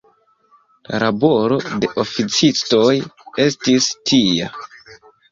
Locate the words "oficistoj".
2.03-2.93